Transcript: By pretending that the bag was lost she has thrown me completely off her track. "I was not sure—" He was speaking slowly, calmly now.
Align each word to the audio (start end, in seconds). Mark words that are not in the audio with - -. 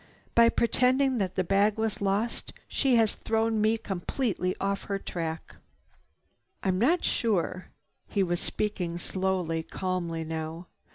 By 0.33 0.49
pretending 0.49 1.19
that 1.19 1.35
the 1.35 1.43
bag 1.43 1.77
was 1.77 2.01
lost 2.01 2.53
she 2.67 2.95
has 2.95 3.13
thrown 3.13 3.61
me 3.61 3.77
completely 3.77 4.55
off 4.59 4.85
her 4.85 4.97
track. 4.97 5.57
"I 6.63 6.71
was 6.71 6.79
not 6.79 7.03
sure—" 7.03 7.67
He 8.07 8.23
was 8.23 8.39
speaking 8.39 8.97
slowly, 8.97 9.61
calmly 9.61 10.23
now. 10.23 10.65